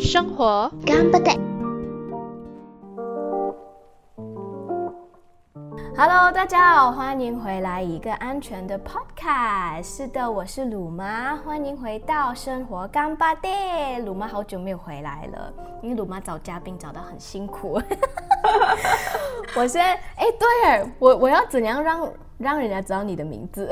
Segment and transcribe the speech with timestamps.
[0.00, 1.30] 生活干不得。
[5.96, 9.82] Hello，大家好，欢迎回来一个安全的 Podcast。
[9.82, 13.98] 是的，我是鲁妈，欢迎回到生活干巴爹。
[14.04, 15.52] 鲁妈好久没有回来了，
[15.82, 17.80] 因为鲁妈找嘉宾找得很辛苦。
[19.56, 19.82] 我先，
[20.16, 23.70] 哎，对，我我要怎样让让人家知道你的名字？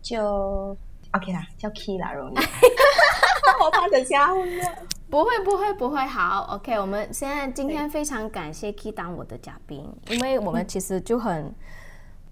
[0.00, 0.76] 就
[1.12, 2.34] OK 啦，叫 Key 啦，容易。
[3.60, 4.66] 我怕等下后面。
[5.10, 11.54] 不会不会不会，好，OK，我们现在今天非常感谢 Key 当我的嘉宾，因为我们其实就很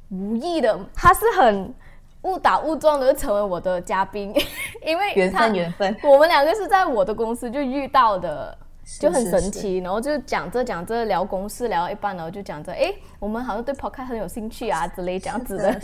[0.08, 1.74] 无意的，他是很
[2.22, 4.32] 误打误撞的成为我的嘉宾，
[4.86, 8.56] 因为缘分缘分，我们两个是在我的公司就遇到的。
[8.98, 15.80] 就很神奇，然后就讲着讲着聊公事聊到一半，然后就讲着，哎，我们好像对 podcast 很有兴趣啊之类这样子的。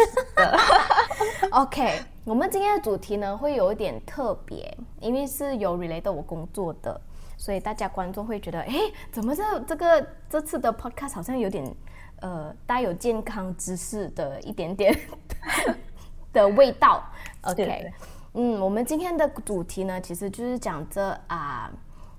[1.53, 7.01] OK，我们今天的主题呢会有一点特别，因为是有 relate 我工作的，
[7.37, 8.75] 所以大家观众会觉得，哎，
[9.13, 11.65] 怎么这这个这次的 podcast 好像有点
[12.21, 14.99] 呃带有健康知识的一点点
[16.33, 17.03] 的味道。
[17.43, 17.93] OK，
[18.35, 21.71] 嗯，我们今天的主题呢其实就是讲着啊。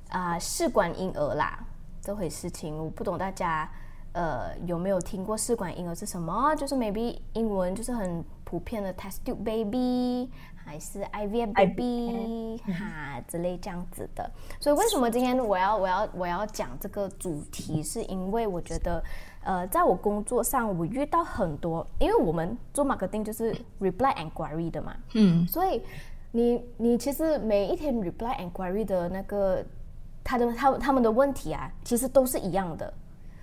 [0.09, 1.59] 啊，试管婴儿啦，
[2.01, 3.69] 这回事情我不懂，大家
[4.13, 6.55] 呃有没有听过试管婴儿是什么？
[6.55, 14.31] 就是 maybe 英文就是很普遍的 test tube baby，还是 IVF baby 哈之类这样子的。
[14.59, 17.83] 所以为什么今天我要我要我要讲这个主题？
[17.83, 19.03] 是因为我觉得
[19.43, 25.81] 呃，在我工作上我遇到很多，因为我们做 marketing 就是 reply inquiry 的嘛，嗯，所以
[26.31, 29.65] 你你其实每一天 reply inquiry 的那个。
[30.27, 32.93] 他的他他们的问题啊，其实都是一样的，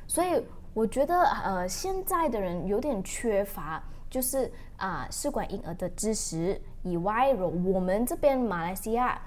[0.07, 9.19] 所以我觉得呃，现在的人有点缺乏，就是啊，试管婴儿的知识以外，我们这边马来西亚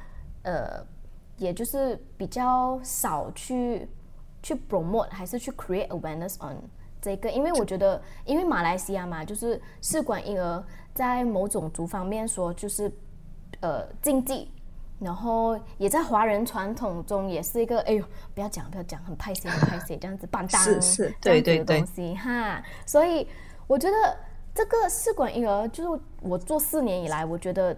[0.44, 0.86] 呃，
[1.38, 3.90] 也就是比较少去
[4.44, 6.58] 去 promote，还是去 create awareness on
[7.02, 10.64] 这个，因为我觉得，因为马来西亚嘛，就是试管婴儿
[10.94, 12.92] 在某种族方面说就是
[13.62, 14.52] 呃禁忌。
[15.00, 18.04] 然后也在华人传统中也是一个，哎呦，
[18.34, 22.64] 不要讲不要讲，很派生很派生这样子办当是是，对对对，东西哈。
[22.86, 23.28] 所以
[23.68, 24.18] 我觉得
[24.56, 27.78] 这个试管婴儿，就是我做四年以来，我觉得，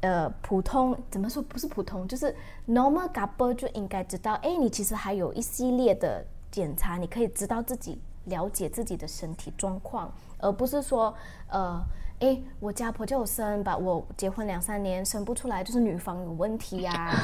[0.00, 2.34] 呃，普通怎么说不是普通，就是
[2.66, 11.14] normal couple 就应该知道，哎，你其实还有一系列的检查，你可以知道自己了解自己的身体状况，而不是说，
[11.48, 11.80] 呃。
[12.24, 17.14] 哎，我家婆叫我生吧，我结婚两三年生不出来，就是女方有问题呀，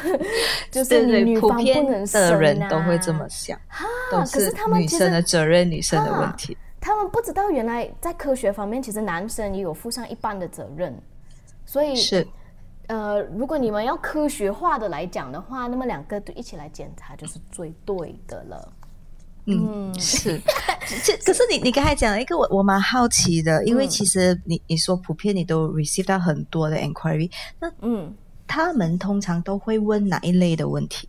[0.72, 10.98] 就是女方不能生的人都会这么想哈，可是他们女生的责任，女生的问题，他们不知道原来在科学方面，其实男生也有负上一半的责任，
[11.66, 12.26] 所以是，
[12.86, 18.72] 呃，如果你们要科学化的来讲的话，那么两个都一起来检查就是最对的了。
[19.46, 20.40] 嗯，是，
[21.02, 28.14] 这可是你你刚才讲了一个我我蛮好奇的，因为其实你你说普遍你都 receive 到很多的 inquiry，那嗯，
[28.46, 31.08] 他们通常都会问哪一类的问题？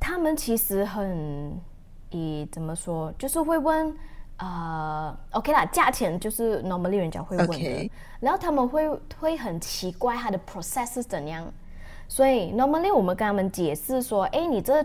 [0.00, 1.54] 他们其实很，
[2.10, 3.94] 以怎么说，就是会问
[4.38, 7.90] 呃，OK 啦，价钱就是 normally 人家会问的，
[8.20, 8.88] 然后他们会
[9.18, 11.46] 会很奇怪他的 process 是怎样，
[12.08, 14.84] 所以 normally 我们跟他们解释说，哎，你这。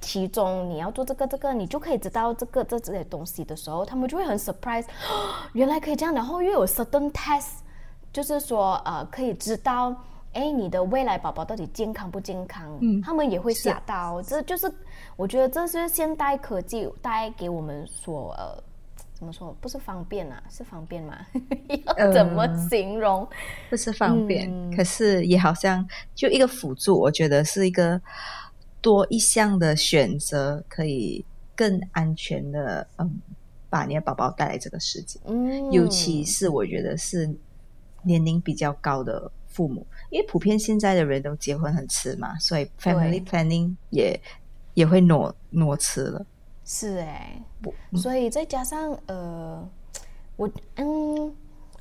[0.00, 4.84] 其中你要做这个这个，你就可以知道这个这这些东西的时候，他们就会很 surprise，
[5.54, 6.14] 原来可以这样。
[6.14, 7.60] 然后又有 certain test，
[8.12, 9.96] 就是说呃可以知道，
[10.34, 14.20] 哎你的未来宝宝到底健康不健康，嗯，他们也会吓到。
[14.22, 14.70] 这就是
[15.16, 18.62] 我觉得这是现代科技带给我们所呃
[19.14, 21.16] 怎么说，不是方便啊，是方便吗？
[21.96, 23.26] 要怎么形容？
[23.70, 28.00] 不是方便，可是也好像就一个辅助，我觉得是一个。
[28.84, 31.24] 多一项的选择，可以
[31.56, 33.18] 更安全的，嗯，
[33.70, 35.18] 把你的宝宝带来这个世界。
[35.24, 37.34] 嗯，尤其是我觉得是
[38.02, 44.20] 年龄比较高的父母，因为普遍现在的人都结婚很迟嘛，所以 family planning 也
[44.74, 46.26] 也会挪挪迟了。
[46.66, 47.42] 是哎，
[47.94, 49.66] 所以再加上呃，
[50.36, 51.34] 我嗯，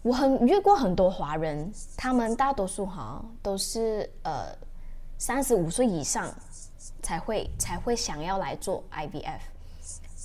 [0.04, 4.56] 我很遇过很多华人，他们大多数哈都是呃
[5.18, 6.33] 三十五岁以上。
[7.03, 9.39] 才会才会想要来做 IVF，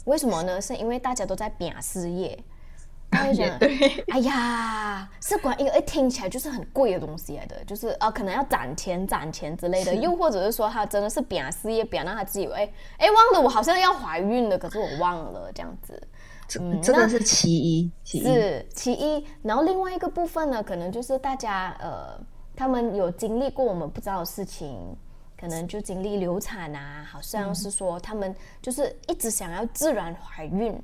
[0.06, 0.58] 为什么呢？
[0.60, 2.38] 是因为大家都在拼事业，
[3.10, 3.66] 他会觉得，
[4.08, 16.00] 哎呀，试管婴儿一听起来就是很贵的东西来的，就是啊，可能要攒钱攒钱之类的，又或者是说他真的是拼事业，拼让他自己以为，哎，忘了我好像要怀孕了，可是我忘了这样子。
[16.46, 18.24] 这嗯这个那是其一，其一。
[18.24, 22.18] 是其一，然后另外一个部分呢，可能就是大家呃，
[22.56, 24.96] 他们有经历过我们不知道的事情，
[25.40, 30.76] 可能就经历流产啊，好像是说他们就是一直想要自然怀孕，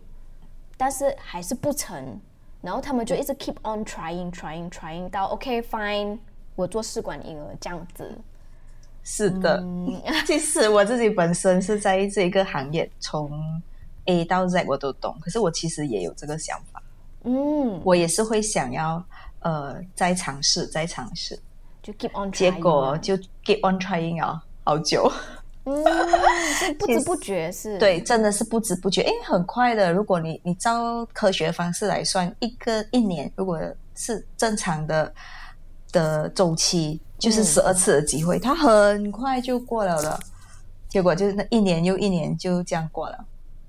[0.77, 2.21] 但是还是不成，
[2.63, 6.19] 然后他们就一直 keep on trying trying trying 到 OK fine，
[6.55, 8.17] 我做试管婴儿这样子。
[9.03, 10.01] 是的，嗯。
[10.27, 13.31] 其实我自己本身是在这个行业，从
[14.07, 16.83] A 到 Z 我都懂，可是我其实也有这个想法，
[17.25, 19.05] 嗯，我也是会想要
[19.41, 21.39] 呃再尝试，再尝试，
[21.83, 25.11] 就 keep on trying，结果就 keep on trying 啊，好久。
[25.67, 25.83] 嗯，
[26.59, 29.91] 是 不知不觉是，对，真的是不知不觉，因为很快的。
[29.91, 33.59] 如果你你照科学方式来算，一个一年如果
[33.95, 35.15] 是正常的
[35.91, 40.21] 的周期，就是嗯十二次的机会，它很快就过了了。
[40.87, 43.25] 结果就是那一年又一年就这样过了。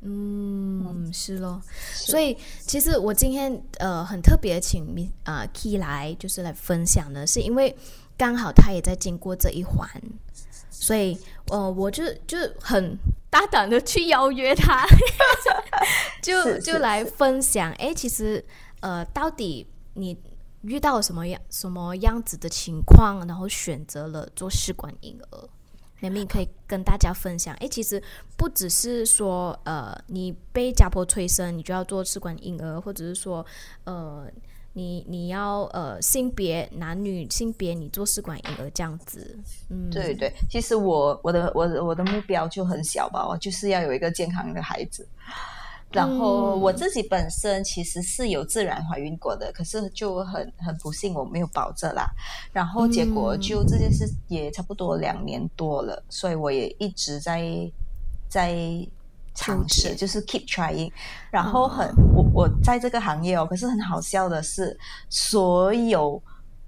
[0.07, 1.59] 嗯，是咯。
[1.93, 2.37] 所以
[2.67, 7.75] 其实我今天呃很特别请米啊、Key 来就是来分享的，是因为
[8.15, 9.89] 刚好他也在经过这一环，
[10.69, 11.17] 所以
[11.47, 12.97] 呃我就就很
[13.29, 14.85] 大胆的去邀约他，
[16.21, 17.71] 就就来分享。
[17.73, 18.45] 哎，其实
[18.81, 20.15] 呃到底你
[20.61, 25.49] 遇到什么样什么样子的情况，然后选择了做试管婴儿？
[26.01, 28.01] 那么你可以跟大家分享，哎，其实
[28.37, 33.43] 不只是说，呃，你被家婆催生，你就要做试管婴儿，或者是说，
[33.85, 34.29] 呃，
[34.73, 39.39] 你你要呃性别男女性别，你做试管婴儿这样子，
[39.69, 45.07] 嗯，对对，其实我我的我我的目标就很小吧，我就是要有一个健康的孩子。
[45.91, 52.05] 然后嗯我自己本身其实是有自然怀孕过的，可是就很很不幸我没有保着啦。
[52.51, 57.41] 然后结果就这件事也差不多两年多了，所以我也一直在
[58.27, 58.55] 在
[59.33, 60.91] 尝试，就是 keep trying。
[61.31, 64.77] 然后很、我我在这个行业哦，可是很好笑的是，
[65.09, 66.21] 所有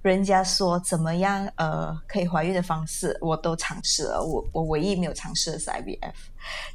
[0.03, 4.23] 人家说怎么样呃可以怀孕的方式，我都尝试了。
[4.23, 6.13] 我我唯一没有尝试的是 IVF，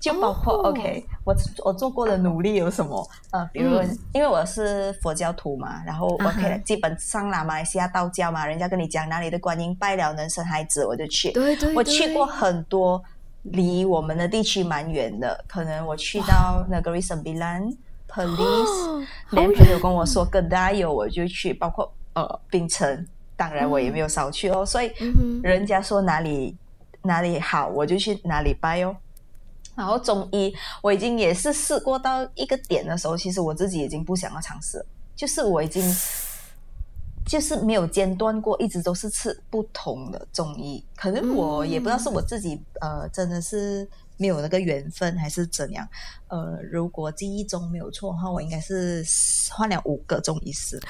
[0.01, 0.71] 就包括、哦。
[0.71, 1.35] OK，我
[1.65, 3.09] 我做过的努力有什么？
[3.31, 11.31] 呃，比如、嗯因为我是佛教徒嘛，然后 OK，、基本上啦，马来西亚道教嘛，人家跟你讲哪里的观音拜了能生孩子，我就去。
[11.33, 13.03] 对对，我去过很多
[13.45, 17.75] 离我们的地区蛮远的，可能我去到 Negeri Sembilan、
[18.09, 19.03] Police，哦。
[19.31, 23.07] 连朋友跟我说跟大家有我就去，包括呃槟城，
[23.37, 24.65] 当然我也没有少去哦。
[24.65, 24.93] 所以
[25.43, 26.57] 人家说哪里
[27.03, 28.97] 哪里好，我就去哪里拜哦。
[29.75, 34.87] 然后中医我已经也是试过到一个点的时候，其实我自己已经不想要尝试了，
[35.17, 35.83] 就是我已经
[37.25, 40.85] 就是没有间断过，一直都是吃不同的中医。
[40.95, 43.89] 可能我也不知道是我自己、呃真的是
[44.23, 45.89] 没有那个缘分，还是怎样。
[46.29, 49.05] 呃，如果记忆中没有错的话，我应该是
[49.51, 50.81] 换了五个中医师。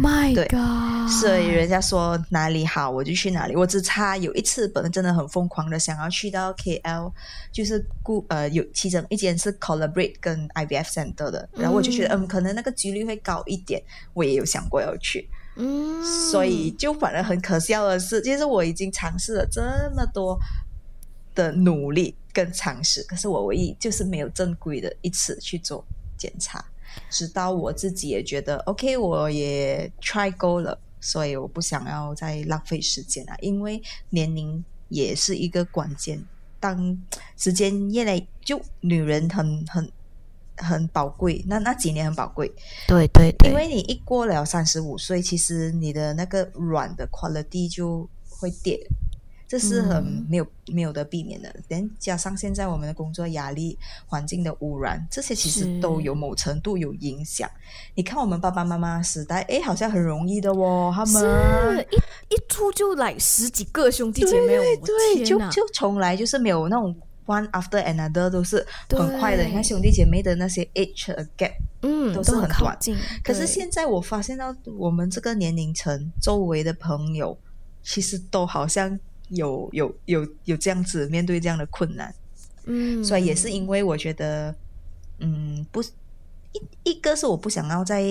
[0.00, 7.12] My 对 God，所以人家说哪里好我就去哪里，我只差有一次本来真的很疯狂的想要去到 KL，
[7.52, 13.82] 就是顾呃有其中一间是 collaborate 跟 IVF center 的，然后我就觉得嗯可能那个几率会高一点，
[14.14, 19.60] 我也有想过要去，嗯，所以就反而很可笑的是，其实我已经尝试了这
[19.94, 20.38] 么多
[21.34, 25.84] 的努力跟尝试，可是我唯一就是没有正规的一次去做
[26.16, 26.64] 检查。
[27.08, 36.22] 直到我自己也觉得 OK，我也 try 够了，所以我不想要再浪费时间了，因为年龄也是一个关键。
[36.60, 36.96] 当
[37.36, 39.90] 时间越来就女人很很
[40.58, 42.46] 很宝贵，那那几年很宝贵，
[42.86, 48.78] 对对对，因为你一过了三十五岁，其实你的那个软的 quality 就会跌，
[49.52, 51.54] 这是很嗯没有、没有的避免的。
[51.68, 57.46] 连加上现在我们的工作压力、环境的污染，这些其实都有某程度有影响。
[57.94, 64.76] 你看我们爸爸妈妈时代，哎，好像很容易的哦，他们是一一出就来十几个兄弟姐妹，对
[65.16, 69.44] 对，就就从来就是没有那种 one after another 都是很快的。
[69.44, 71.52] 你看兄弟姐妹的那些 age gap。
[71.84, 72.78] 嗯都是很短
[73.24, 77.36] 可是现在我发现到我们这个年龄层周围的朋友，
[77.82, 78.98] 其实都好像
[79.32, 82.14] 有有有有这样子面对这样的困难，
[82.64, 84.54] 嗯，所以也是因为我觉得，
[85.18, 88.02] 嗯，不一一个是我不想要再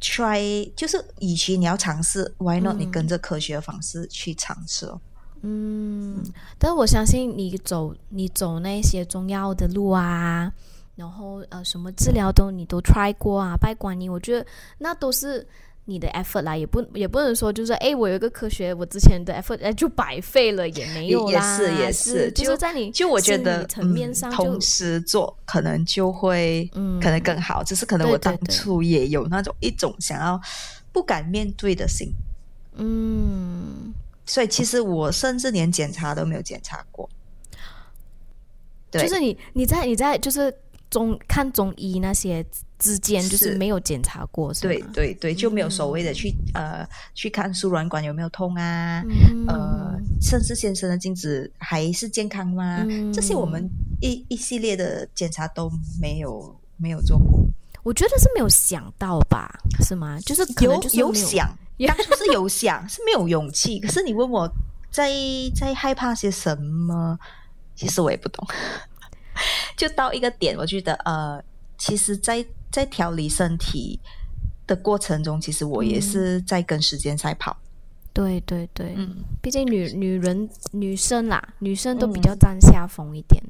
[0.00, 2.80] try，就是与其你要尝试，why not 嗯。
[2.80, 5.00] 你跟着科学的方式去尝试哦？
[5.42, 6.22] 嗯，
[6.58, 10.52] 但是我相信你走你走那些中药的路啊，
[10.96, 14.46] 然后呃什么治疗都你都 try 过啊，拜观音，我觉得
[14.78, 15.46] 那都是
[15.90, 27.00] 你的 effort 啦，也不也不能说就是哎，我有一个科学，我之前的 effort 哎就白费了，也没有啦，也是也是，就是在你就我觉得层面上，同时做可能就会嗯。
[27.00, 30.38] 可能更好，只是可能我当初也有那种一种想要
[30.92, 32.12] 不敢面对的心，
[32.74, 33.94] 嗯，
[34.26, 37.08] 所以其实我甚至连检查都没有检查过，
[38.90, 40.52] 就是你你在你在就是
[40.90, 42.44] 中看中医那些。
[42.80, 49.02] 之间就是没有检查过，对对对，就没有所谓的去呃去看输卵管有没有痛啊，
[49.48, 52.86] 呃，甚至先生的精子还是健康吗？
[53.12, 53.68] 这些我们
[54.00, 55.68] 一一系列的检查都
[56.00, 57.44] 没有没有做过。
[57.82, 59.52] 我觉得是没有想到吧？
[59.80, 60.16] 是吗？
[60.20, 61.52] 就是有有想，
[61.84, 63.80] 当初是有想，是没有勇气。
[63.80, 64.48] 可是你问我
[64.88, 65.10] 在
[65.52, 67.18] 在害怕些什么，
[67.74, 68.46] 其实我也不懂。
[69.76, 71.42] 就到一个点，我觉得呃，
[71.76, 73.98] 其实，在在调理身体
[74.66, 77.56] 的过程中，其实我也是在跟时间赛跑。
[78.12, 83.42] 对对对，嗯，毕竟女女人女生啦，女生都比较占下风一点。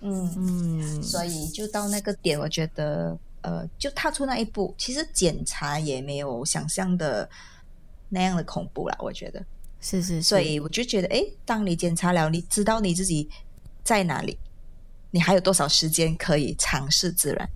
[0.00, 0.32] 嗯。
[0.36, 7.28] 嗯，所以就到那个点，我觉得呃，就踏出那一步，其实检查也没有想象的
[8.08, 8.96] 那样的恐怖啦。
[8.98, 9.44] 我觉得。
[9.80, 13.28] 是是，所以我就觉得，哎，当你检查了，你知道你自己
[13.84, 14.36] 在哪里，
[15.16, 17.48] 你还有多少时间可以尝试自然。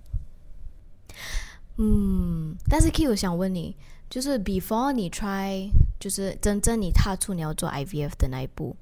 [1.77, 3.77] 嗯，但是 K，我想问你，
[4.09, 8.75] 就是 before 你 try，就是真正你踏出你要做 IVF 的那一步，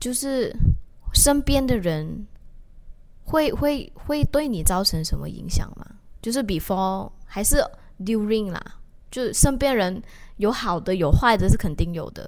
[0.00, 0.56] 就是
[1.12, 2.26] 身边的人
[3.24, 5.84] 会会会对你造成什么影响吗？
[6.22, 7.62] 就是 before 还是
[8.00, 8.62] during 啦？
[9.10, 10.02] 就是身边人
[10.38, 12.26] 有好的有坏的，是肯定有的。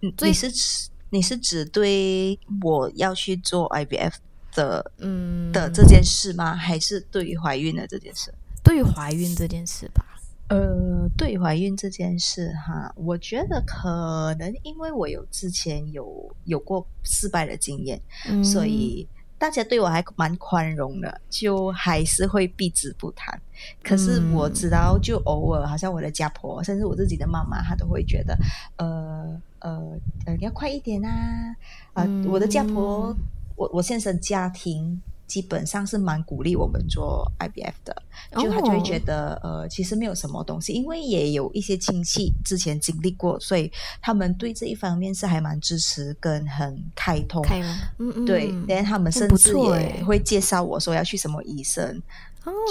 [0.00, 4.14] 你是指你是指对我要去做 IVF
[4.56, 6.56] 的嗯的这件事吗？
[6.56, 8.34] 还是对于怀孕的这件事？
[8.64, 10.04] 对于怀孕这件事吧，
[10.48, 18.00] 呃，对于怀孕这件事哈，我觉得可能因为我有之前有有过失败的经验，
[18.42, 19.06] 所以
[19.38, 23.40] 大家对我还蛮宽容的，就还是会避之不谈。
[23.84, 28.36] 可是我知道，就偶尔，好像我的家婆，甚至我自己的妈妈，她都会觉得，
[28.78, 31.56] 呃呃呃，要快一点啊！
[31.92, 33.14] 啊，我的家婆，
[33.56, 35.00] 我我先生家庭。
[35.26, 38.02] 基本上是蛮鼓励我们做 IBF 的，
[38.40, 43.68] 就他就会觉得呃，其实没有什么东西，因为也有一些亲戚之前经历过，所以
[44.00, 47.42] 他们对这一方面是还蛮支持跟很开通。
[47.42, 47.60] 开
[47.98, 52.00] 嗯嗯，对，连他们甚至也会介绍我说要去什么医生，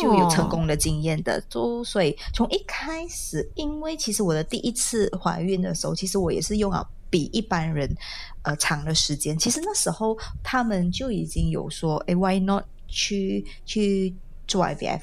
[0.02, 1.42] 就有成功的经验的。
[1.50, 6.88] 就所以从一开始，因为其实我的第一次怀孕的时候，其实我也是用了。
[7.08, 7.90] 比一般人
[8.42, 14.14] 呃长的时间，其实那时候他们就已经有说，哎，Why not 去去
[14.46, 15.00] 做 IVF？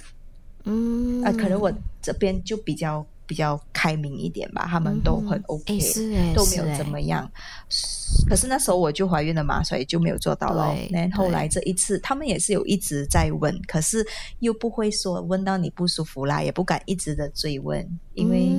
[0.65, 5.81] 嗯，啊，可能我这边就比较比较开明一点吧，他们都很 OK，
[6.35, 7.27] 都没有怎么样。
[8.29, 10.77] 可是那时候我就怀孕了嘛，所以就没有做到了。
[10.91, 14.07] 然后来这一次，他们也是有一直在问，可是
[14.41, 18.51] 又不会说问到你不舒服啦，也不敢一直的追问，因为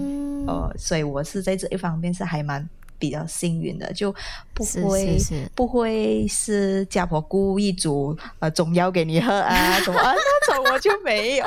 [0.48, 2.68] 呃，所以我是在这一方面是还蛮。
[3.04, 4.16] 比较幸运的，就
[4.54, 5.18] 不会
[5.54, 11.46] 不会是家婆故意煮呃中药给你喝啊， 什么啊那种我就没有。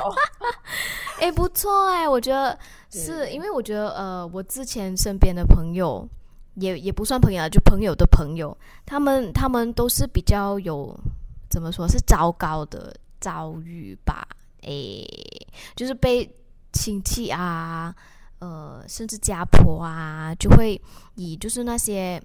[1.19, 2.59] 哎，不错哎，我觉得
[2.91, 6.07] 是因为我觉得呃，我之前身边的朋友
[6.57, 10.95] 也也不算朋友啊，就朋友的朋友，他们他们都是比较有
[11.49, 14.29] 怎么说是糟糕的遭遇吧？
[14.61, 14.71] 哎，
[15.75, 16.31] 就是被
[16.75, 17.95] 亲戚啊。
[18.39, 20.81] 呃，甚至家婆啊，就会
[21.15, 22.23] 以就是那些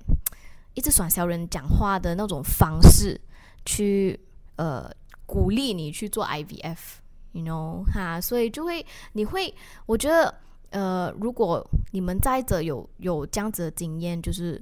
[0.73, 3.19] 一直耍小人讲话的那种方式
[3.65, 4.19] 去
[4.57, 4.91] 呃
[5.25, 9.53] 鼓励你去做 IVF，you know 哈，所以就会你会，
[9.85, 10.33] 我觉得
[10.71, 14.61] 呃，如果你们在这有有这样子的经验，就是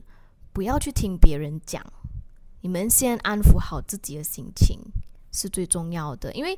[0.54, 1.84] 不要去听别人讲，
[2.62, 4.80] 你们先安抚好自己的心情
[5.32, 6.58] 是最重要的，因为。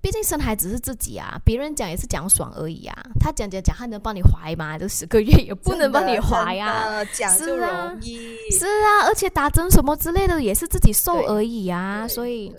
[0.00, 2.96] 毕竟生孩子是自己啊，别人讲也是讲爽而已啊。
[3.18, 4.78] 他讲讲讲，他能帮你怀吗？
[4.78, 7.04] 这十个月也不能帮你怀呀。
[7.12, 7.68] 讲就容
[8.02, 8.16] 易，
[8.52, 12.06] 是啊，而且打针什么之类的也是自己受而已啊。
[12.06, 12.54] 所以，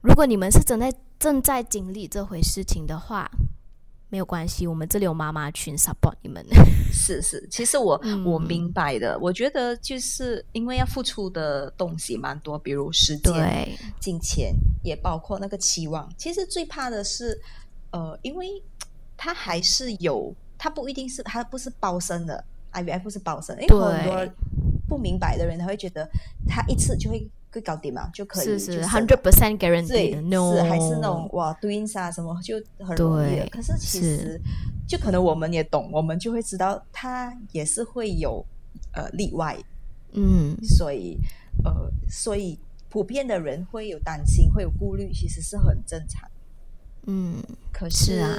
[0.00, 3.30] 如果你们是正在正在经历这回事情的话，
[4.16, 6.42] 没有关系，我们这里有妈妈群 support 你们。
[6.90, 9.18] 是是，其实我我明白的。
[9.18, 13.68] 我觉得就是因为要付出的东西蛮多，比如时间、
[14.00, 16.10] 金钱，也包括那个期望。
[16.16, 17.38] 其实最怕的是，
[17.90, 18.46] 呃，因为
[19.18, 22.42] 他还是有，他不一定是他不是包生的
[22.72, 24.34] ，IVF 是包生，因为很多
[24.88, 26.08] 不明白的人他会觉得
[26.48, 27.28] 他一次就会。
[27.56, 33.48] 会搞定嘛，就可以是就是生 hundred percent 对 guarantee 的，no，是还是那种哇 twins 啊什么就很容易的。
[33.50, 34.40] 可是其实
[34.86, 38.44] 就可能我们也懂，我们就会知道它也是会有
[38.92, 39.56] 呃例外，
[40.12, 40.56] 嗯。
[40.62, 41.18] 所以
[41.64, 42.58] 呃所以
[42.88, 46.30] 普遍的人会有担心，会有顾虑，其实是很正常。
[47.06, 48.36] 嗯可是啊。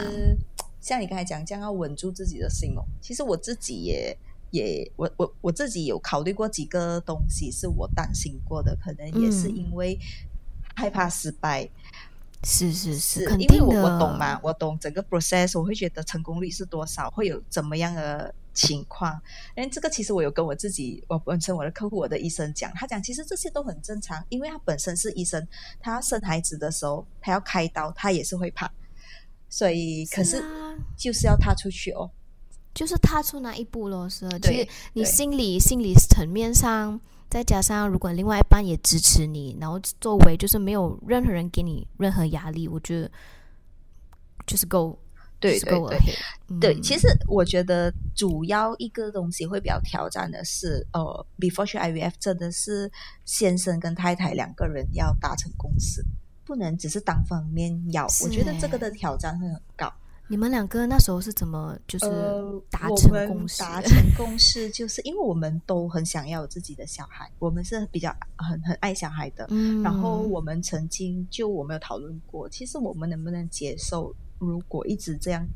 [0.79, 2.81] 像你刚才讲，这样要稳住自己的心哦。
[3.01, 4.17] 其实我自己也
[4.51, 9.55] 也我我我自己有考虑过几个东西，是我担心过的，可能也是嗯。
[9.55, 9.99] 因为
[10.75, 11.69] 害怕失败，
[12.43, 19.19] 是是是肯因为我，我懂嘛，我懂整个 process，我会觉得成功率是多少，会有怎么样的情况。
[19.55, 25.47] 但这个其实我有跟我自己，我本身我的客户，我的医生讲，他讲其实这些都很正常，因为他本身是医生，
[25.79, 28.71] 他生孩子的时候，他要开刀，他也是会怕，
[29.49, 30.75] 所以可是啊。
[30.95, 32.11] 就是要踏出去哦。
[32.77, 34.39] 就是踏出那一步咯，是的。
[34.39, 43.09] 其实你心理心理层面上，再加上如果另外一半也支持你，然后作为就是没有任何人给你任何压力，我觉得
[44.45, 44.67] 就是是
[45.39, 45.89] 对对 go
[46.59, 52.91] 对其实我觉得主要一个东西会比较挑战的是，呃，before 去 IVF 真的是
[53.25, 56.05] 先生跟太太两个人要达成共识，
[56.45, 58.05] 不能只是单方面要。
[58.23, 59.91] 我觉得这个欸的挑战会很高。
[60.29, 63.59] 你们两个那时候是怎么就是呃，达成共识？
[63.59, 69.47] 达成共识就是因为我们都很想要有自己的小孩，我们是比较很很爱小孩的。
[69.49, 75.47] 嗯，然后我们曾经就我们有讨论过，其实我们能不能接受，如果一直这样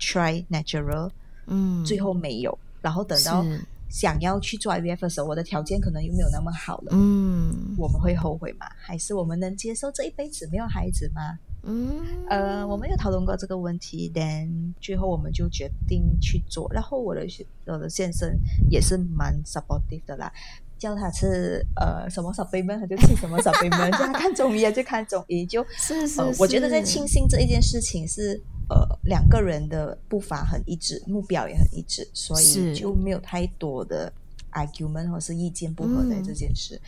[0.00, 1.10] try natural，
[1.46, 3.44] 嗯，最后没有，然后等到
[3.90, 8.66] 想要去做 IVF 的时候，我的条件可能又没有那么好了，嗯我们会后悔吗？
[8.80, 11.38] 还是我们能接受这一辈子没有孩子吗？
[11.64, 16.70] 嗯呃，我们有讨论过这个问题，then 最后我们就决定去做。
[16.72, 18.38] 然后我的先我的先生
[18.70, 20.32] 也是蛮 supportive 的啦，
[20.78, 34.12] 叫他吃呃什么 supplement 他就吃什么 supplement，叫他看中医啊就看中医，就是呃，我觉得在庆幸这一件事情是呃两个人的步伐很一致，目标也很一致，所以就没有太多的
[34.52, 36.80] argument 或是意见不合在嗯这件事。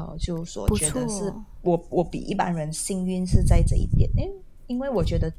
[0.00, 4.32] 哦、就是说觉得是我我比一般人幸运是在这一点，因为
[4.66, 5.32] 因为我觉得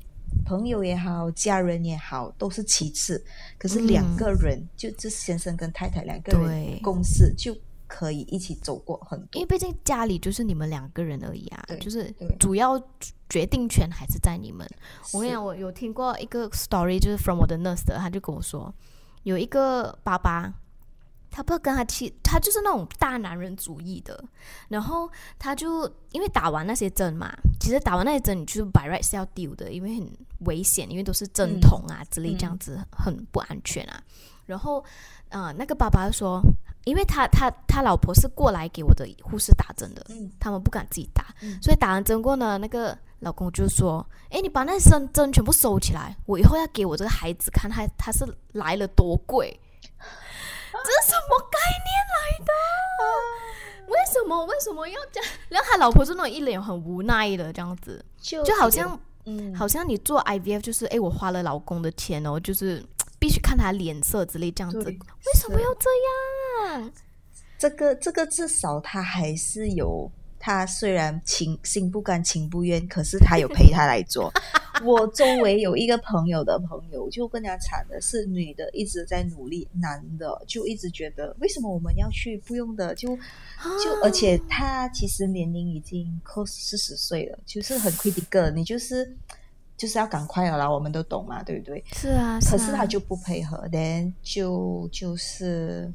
[0.46, 3.24] 朋友也好，家人也好，都是其次，
[3.58, 3.88] 可是嗯。
[3.88, 6.42] 两个人、就这先生跟太太两个对。
[6.42, 7.56] 人共事就
[7.88, 9.48] 可以一起走过很多因为。
[9.48, 12.78] 毕竟家里就是你们两个人而已啊对，就是主要
[13.30, 14.68] 决定权还是在你们。
[15.14, 18.74] 我跟你是讲，我有听过一个 story，就是 from 我的 nurse 的，他就跟我说，
[19.24, 20.54] 有一个爸爸，
[21.30, 24.24] 他不跟他妻，他就是那种大男人主义的，
[24.70, 30.12] 然后他就因为打完那些针嘛，其实打完那些针你就是 by right 是要丢的，因为很
[30.46, 34.02] 危险，因为都是针筒啊之类，这样子很不安全啊。
[34.46, 34.84] 然后，
[35.30, 36.42] 呃，那个爸爸说，
[36.86, 40.32] 因为他他他老婆是过来给我的护士打针的，嗯。
[40.40, 41.62] 他们不敢自己打，嗯。
[41.62, 49.60] 所以打完针过呢，那个老公就说：“哎，你把那些针针全部收起来，我以后要给我这个孩子看他他是来了多贵。”
[50.84, 52.52] 这是什么概念来的？
[53.88, 55.32] 为什么为什么要这样？
[55.50, 62.84] 然后他老婆是那种一脸很无奈的这样子，就就好像嗯，好像你做 IVF 就是哎，我花了老公的钱哦，就是
[63.20, 64.84] 必须看他脸色之类这样子。
[64.84, 65.90] 对为什么要这
[66.76, 66.92] 样？
[67.58, 74.32] 这个这个至少他还是有，他虽然情心不甘情不愿，可是他有陪他来做。
[74.86, 82.38] 我周围有一个朋友的朋友，就更加惨的是，女的一直在努力，男的就一直觉得为什么我们要去？
[82.46, 89.16] 不用的，就就而且他其实年龄已经 close 四十岁了，就是很 critical，你就是
[89.76, 91.84] 就是要赶快了啦，我们都懂嘛，对不对？
[91.94, 95.92] 是啊，可是啊是他就不配合，then 就就是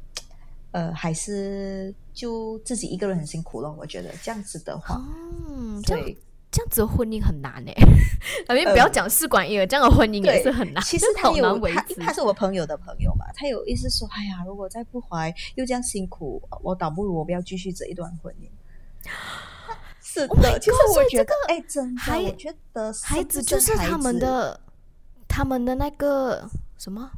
[0.71, 3.71] 呃，还是就自己一个人很辛苦了。
[3.71, 5.01] 我觉得这样子的话，
[5.49, 6.17] 嗯，对
[6.53, 7.73] 这样子的婚姻很难哎。
[8.47, 11.59] I mean，不要讲试管婴儿，这样的婚姻也是很难，其实 他好有。
[11.67, 18.47] 他他是我朋友的朋友嘛，他有意思说，哎呀，如果再不怀又这样辛苦，我倒不如我不要继续这一段婚姻。
[20.01, 24.59] 是 Oh 的，其实 God，所以这我觉得，哎，真的，孩我觉得孩子就是他们的
[25.27, 27.09] 他们的那个什么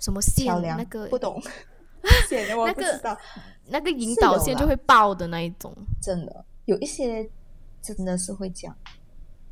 [0.00, 1.40] 什么线那个不懂
[2.28, 3.16] 线，我那个不知道。
[3.66, 5.72] 那个引导线就会爆的那一种。
[6.02, 7.28] 真的有一些
[7.82, 8.76] 真的是会这样，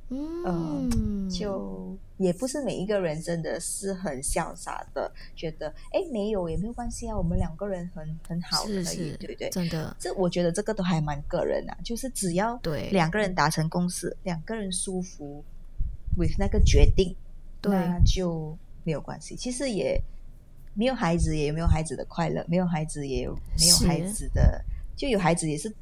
[0.09, 9.51] 嗯，就也不是每一个人真的是很潇洒的，觉得哎没有也没有关系啊，我们两个人很很好，是可以是，对不对？
[9.51, 15.45] 真的这我觉得这个都还蛮个人啊，就是只要对两个人达成共识，两个人舒服
[16.17, 17.15] ，with 那个决定，
[17.61, 19.37] 对那就没有关系。
[19.37, 20.01] 其实也
[20.75, 24.61] 没有孩子，也没有孩子的快乐，没有孩子也有没有孩子的，
[24.97, 25.73] 就有孩子也是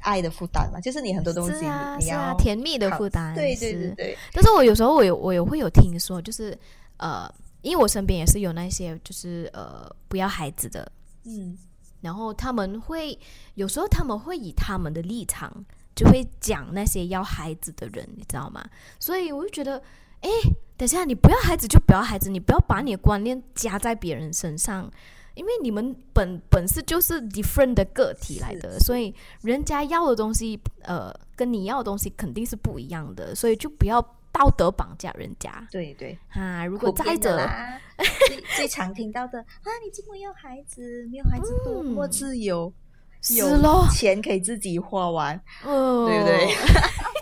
[0.00, 6.56] 爱的负担嘛，就是你很多东西是啊你要是啊，甜蜜的负担，对对对但是我有时候我有我有会有听说，就是
[6.96, 10.90] 呃，因为我身边也是有那些就是呃不要孩子的，
[11.24, 11.56] 嗯
[12.00, 13.18] 然后他们会
[13.54, 15.50] 有时候他们会以他们的立场
[15.94, 18.64] 就会讲那些要孩子的人，你知道吗？
[19.00, 19.82] 所以我就觉得，
[20.20, 20.28] 哎，
[20.76, 24.90] 等一下你不要孩子就不要孩子，你不要把你的观念加在别人身上。
[25.34, 34.00] 因为你们本本是就是 different 的个体来的，所以人家要的东西，呃，跟你要的东西肯定是不一样的，所以就不要
[34.32, 36.18] 道德绑架人家对对。
[36.30, 36.64] 啊。
[36.64, 37.80] 如果再者，啦，
[38.28, 41.06] 最最常听到的啊，你怎么要孩子？
[41.10, 42.72] 没有孩子多么嗯自由，
[43.20, 46.46] 是有咯，钱可以自己花完，哦，对不对？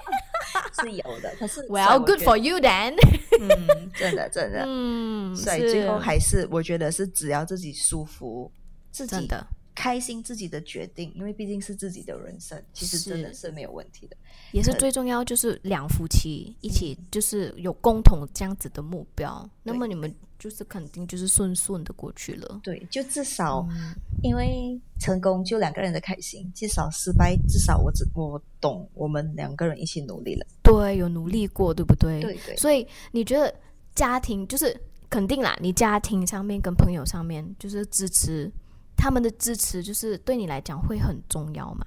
[0.82, 1.60] 是有的，可是？
[1.70, 2.94] Well, good for you then
[3.40, 8.50] 嗯，真的真的，嗯，所以最后还是我觉得是只要自己舒服，
[8.90, 14.16] 自己真的开心自己的决定，因为毕竟是自己的人生，其实真的是是没有问题的。
[14.52, 22.60] 也是最重要，就是两夫妻一起，就是有共同这样子的目标，那么你们就是肯定就是顺顺的过去了。
[22.62, 30.46] 对，就至少嗯因为成功就两个人的开心，至少失败至少我只我懂，我们两个人一起努力了。
[30.62, 32.20] 对，有努力过，对不对？
[32.20, 33.52] 对对所以你觉得
[33.94, 38.50] 家庭就是肯定啦，你家庭上面跟朋友上面就是支持，
[38.96, 41.86] 他们的支持就是对你来讲会很重要吗？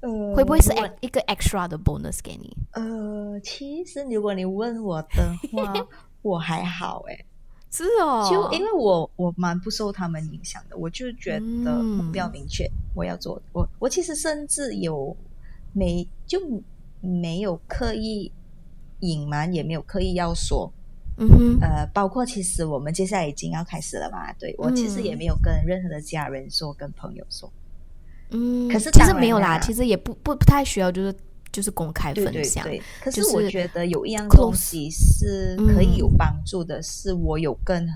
[0.00, 2.54] 呃会不会是一个 extra 的 bonus 给你？
[2.72, 5.08] 呃，其实如果你问我的
[5.50, 5.72] 话，
[6.20, 7.24] 我还好诶，
[7.70, 13.40] 是哦，就因为我我蛮不受他们影响的，我就觉得嗯目标明确，我要做。
[13.52, 15.16] 我我其实甚至有
[15.72, 16.38] 没就
[17.00, 18.30] 没有刻意
[19.00, 20.70] 隐瞒，也没有刻意要说。
[21.16, 27.50] 嗯哼，呃，包括其实我们接下来已经要开始了嘛，对我其实也嗯没有跟任何的家人说，跟朋友说。
[28.30, 31.14] 嗯，可是其实没有啦，其实也不不不太需要，就是
[31.52, 32.64] 就是公开对对分享。
[32.64, 37.88] 对，可就是是我觉得有一样东西是可以嗯有帮助的，是我有跟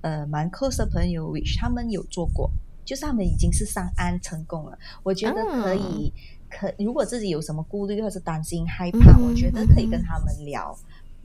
[0.00, 2.50] 呃蛮 close 的朋友，which 他们有做过，
[2.84, 4.78] 就是他们已经是上岸成功了。
[5.02, 6.10] 我觉得可以，
[6.48, 10.74] 可如果自己有什么顾虑或者担心害怕，嗯我觉得可以跟他们聊。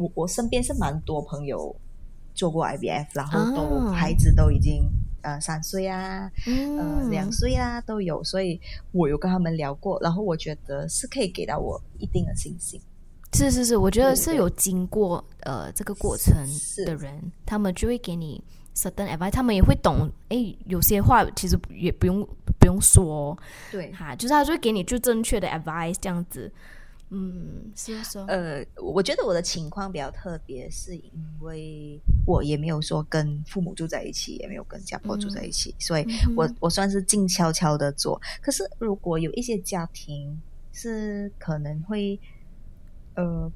[0.03, 1.73] 我我身边是蛮多朋友
[2.33, 3.93] 做过 IVF，然后都、啊。
[3.93, 4.83] 孩子都已经
[5.21, 8.59] 呃三岁啊，嗯，呃两岁啊都有，所以
[8.91, 12.81] 我有跟他们聊过，然后我觉得是可以给到我一定的信心。
[13.33, 18.43] 是是是，我觉得是有经过呃这个过程是的人，他们就会给你
[18.75, 22.21] certain advice，他们也会懂，诶，有些话其实也不用
[22.59, 23.35] 不用说
[23.71, 26.51] 对，哈，就是他就会给你就正确的 advice 这样子。
[27.15, 38.19] 嗯，是啊是啊，呃，我觉得我的情况比较特别，是因为我也没有说跟父母住在一起，也没有跟家婆住在一起，所以嗯我我算是静悄悄的做。
[38.41, 42.19] 可是如果有一些家庭是可能会，
[43.13, 43.47] 呃，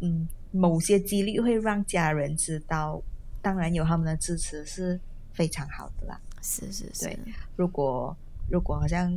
[0.00, 3.02] 嗯，某些几率会让家人知道，
[3.42, 4.98] 当然有他们的支持是
[5.34, 6.18] 非常好的啦。
[6.40, 7.14] 是是是，
[7.56, 8.16] 如果
[8.50, 9.12] 如果好像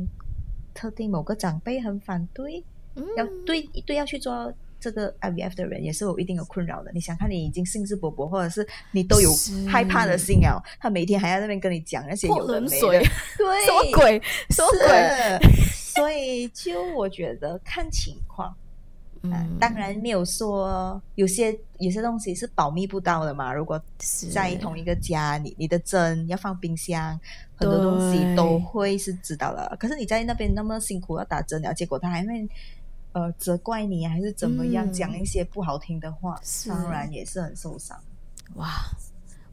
[0.74, 2.64] 特定某个长辈很反对，嗯
[3.16, 6.92] 要对对要去做这个 IVF 的人，也是有一定的困扰的。
[6.92, 9.30] 你想看，你已经兴致勃勃，或者是你都有
[9.66, 13.02] 害怕的心啊，他每天还在那边跟你讲那些泼有的没的，对，
[13.64, 14.22] 什么鬼？
[14.50, 15.50] 什么鬼？
[15.96, 18.54] 所以就我觉得看情况，
[19.22, 23.50] 嗯、嗯，当然没有说有些有些东西是保密不到的嘛。
[23.52, 23.82] 如果
[24.30, 27.18] 在同一个家，你你的针要放冰箱，
[27.56, 29.74] 很多东西都会是知道了。
[29.80, 32.46] 可是你在那边那么辛苦要打针了，结果他还会
[33.16, 37.98] 呃责怪你啊，还是怎么样，嗯讲一些不好听的话，是当然也是很受伤。
[38.56, 38.68] 哇，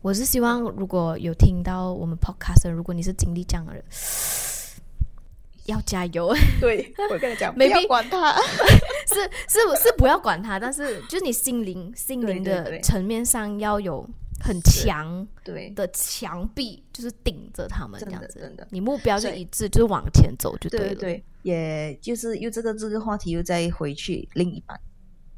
[0.02, 3.82] 我是希望如果有听到我们 podcast，如果你是经历这样的人，
[5.68, 6.36] 要加油。
[6.60, 8.36] 对我跟你讲， 不要管他。
[9.08, 9.16] 是
[9.48, 14.06] 是是不要管他，但是就是你心灵心灵的层面上要有
[14.42, 18.40] 很强对的墙壁，就是顶着他们这样子。
[18.40, 20.88] 的真的你目标就一致，就是往前走就对了。
[20.88, 24.80] 对对，也就是又这个这个话题又再回去另一半。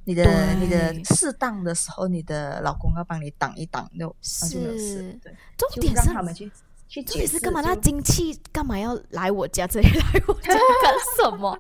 [0.07, 5.19] 你的你的适当的时候，你的老公要帮你挡一挡，就那就没有事是。
[5.21, 6.49] 对，重点是让他们去
[6.87, 7.27] 去重解释。
[7.27, 7.59] 点是干嘛？
[7.61, 11.59] 那就精气干嘛要来我家这里 来我家干什么？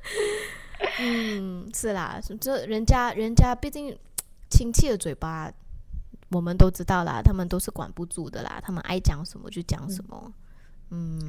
[1.00, 3.98] 嗯，是啦，这人家人家毕竟
[4.50, 5.50] 亲戚的嘴巴，
[6.32, 10.22] 我们都知道啦，他们都是管不住的啦，他们爱讲什么就讲什么。
[10.22, 10.32] 嗯，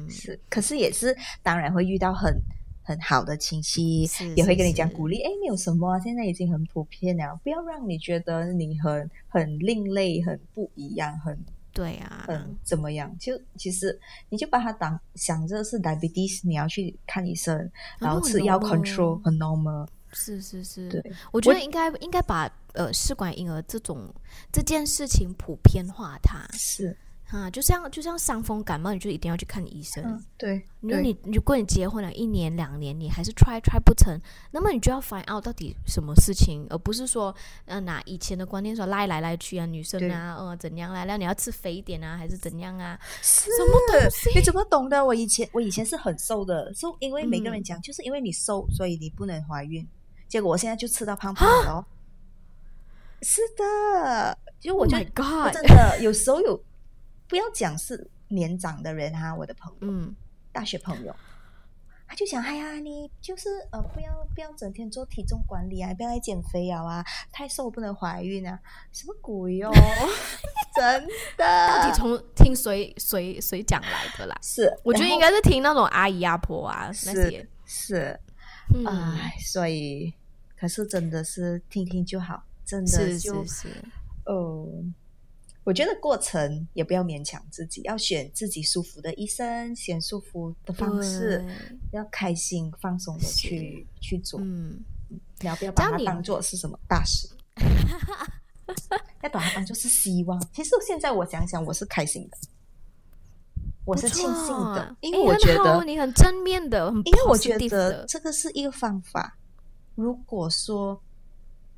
[0.08, 2.34] 是，可是也是当然会遇到很
[2.82, 5.20] 很好的亲戚，也会跟你讲鼓励。
[5.22, 11.36] 哎，没有什么啊，现在已经很普遍了，不要让你觉得你很很另类、很不一样、很
[11.72, 13.14] 对啊，很，怎么样？
[13.18, 13.98] 就其实
[14.28, 19.86] 你就把它当想着是 diabetes，你要去看医生，然后吃药 control 很 normal。
[20.12, 24.08] 是是是，对，我觉得应该应该把呃试管婴儿这种
[24.50, 26.46] 这件事情普遍化它。
[26.52, 26.96] 是。
[27.28, 30.24] 啊，就像就像伤风感冒，你就一定要去看医生。
[30.38, 34.16] 对，因为你如果你结婚了一年两年，你还是 try try 不成，
[34.52, 37.34] 那么你就要 find out 到底什么事情，而不是说
[37.64, 42.96] 呃拿以前的观念说赖来来去啊，女生啊，呃怎样来，了你要吃肥一点啊，还是怎样啊？
[43.20, 44.30] 什么东西？
[44.32, 45.04] 你怎么懂的？
[45.04, 49.84] 我以前我以前是很瘦的，是因为每个人讲，就是因为你瘦，所以你不能怀孕。
[50.28, 51.84] 结果我现在就吃到胖胖了。
[53.22, 56.62] 是的，就我觉得真的有时候有。
[57.28, 60.14] 不要讲是年长的人哈，我的朋友，嗯，
[60.52, 61.14] 大学朋友，
[62.06, 68.58] 他就想，哎呀，你就是呃，不要不要整天做体重管理啊，不要来减肥啊，啊，太瘦不能怀孕啊，
[68.92, 69.70] 什么鬼哦，
[70.76, 74.36] 真的，到底从听谁谁谁讲来的啦？
[74.42, 78.18] 是，我觉得应该是听那种阿姨阿婆啊那些，是，
[78.86, 80.12] 哎，所以，
[80.56, 83.68] 可是真的是听听就好，真的就是，
[84.26, 84.68] 哦。
[85.66, 91.44] 我觉得过程也不要勉强自己，要选自己舒服的医生，选舒服的方式，
[91.90, 94.38] 要开心放松的去去做。
[94.40, 94.78] 嗯，
[95.40, 97.28] 你要不要把它当做是什么大事？
[99.24, 100.40] 要把它当做是希望。
[100.52, 102.38] 其实现在我想想，我是开心的，
[103.84, 109.36] 我是庆幸的，因为我觉得你很正面的，因为我觉得这个是一个方法。
[109.96, 111.02] 如果说。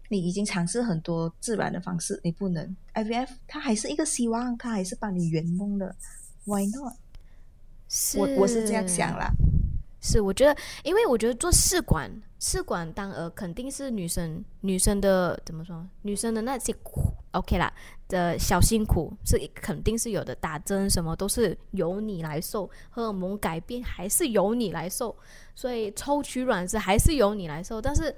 [0.08, 5.94] 你已经尝试很多自然的方式，你不能 IVF，它还是一个希望，它还是帮你圆梦的
[6.44, 6.94] ，Why not？
[7.88, 9.30] 是，我我是这样想啦。
[10.00, 15.86] 是，我觉得，因为我觉得做试管，试管当儿肯定是女生，女生的怎么说？
[16.02, 17.70] 女生的那些苦，OK 啦
[18.08, 25.14] 的小辛苦是肯定是有的，打针什么都是由你来受，荷尔蒙改变还是由你来受，
[25.54, 28.14] 所以抽取卵子还是由你来受，但是。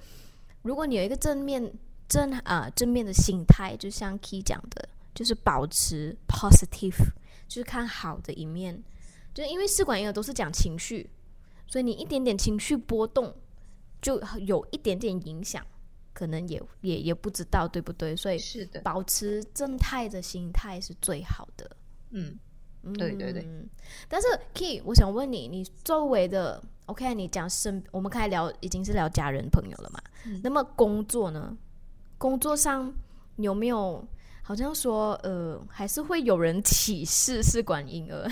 [0.63, 1.73] 如果你有一个正面
[2.09, 6.99] 正啊正面的心态，就像 Key 讲的，就是保持 positive，
[7.49, 8.83] 就是看好的一面。
[9.33, 11.09] 就是因为试管婴儿都是讲情绪，
[11.67, 13.35] 所以你一点点情绪波动，
[14.03, 15.65] 就有一点点影响，
[16.13, 18.15] 可能也也也不知道对不对？
[18.15, 21.77] 所以是的，保持正态的心态是最好的。
[22.11, 22.39] 嗯，
[22.99, 23.47] 对对对。
[24.09, 26.63] 但是 Key，我想问你，你周围的。
[26.91, 30.03] OK，你讲身，我们开始聊，已经是聊家人朋友了嘛？
[30.43, 31.57] 那么工作呢？
[32.19, 32.93] 工作上
[33.37, 34.05] 有没有
[34.43, 38.29] 好像说，呃，还是会有人歧视试管婴儿？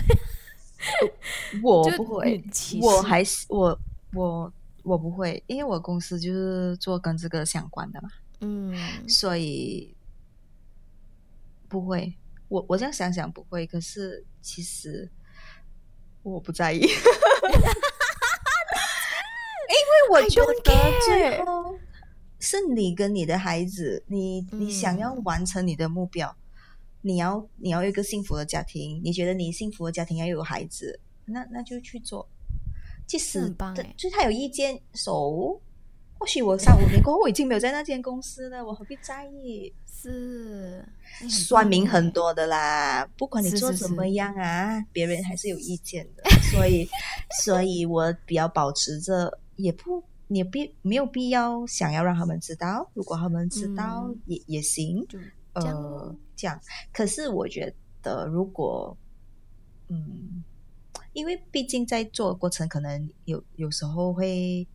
[1.62, 2.42] 我不会，
[2.82, 3.78] 我还是我
[4.12, 8.08] 我我不会，因为我公司就是做跟这个相关的嘛。
[8.40, 8.76] 嗯，
[9.08, 9.94] 所以
[11.68, 12.12] 不会。
[12.48, 15.08] 我我这样想想不会，可是其实
[16.24, 16.84] 我不在意。
[20.10, 20.52] 我觉得
[21.04, 21.76] 最后
[22.40, 26.34] 是你跟你的孩子，你你想要完成你的目标，
[27.02, 32.28] 你要你要一个幸福的家庭，你觉得你幸福的家庭要有孩子，那那就去做。
[33.06, 33.52] 即使
[33.96, 35.60] 就他有意见，手
[36.18, 39.72] 或许我三五年过后我已经没有在那间公司了，我何必在意？
[40.00, 40.86] 是
[41.28, 46.88] 酸民很多的啦，不管你做怎么样啊，别人还是有意见的，所以
[47.42, 49.40] 所以我比较保持着。
[49.58, 52.88] 也不，也必没有必要想要让他们知道。
[52.94, 55.04] 如果他们知道也也行，
[55.52, 56.58] 呃，这样。
[56.92, 58.96] 可是我觉得，如果，
[59.88, 60.44] 嗯，
[61.12, 64.66] 因为毕竟在做过程，可能有有时候会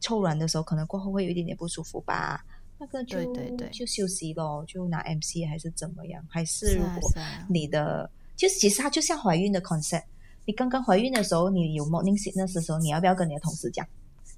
[0.00, 2.44] 抽软的时候，可能过后会有一点点不舒服吧。
[2.78, 6.24] 那个就对对就休息咯，就拿 MC 还是怎么样？
[6.28, 7.12] 还是如果
[7.48, 10.04] 你的，就其实它就像怀孕的 concept。
[10.44, 13.86] 你刚刚怀孕的时候，你有 morning sickness 的时候，你要不要跟你的同事讲？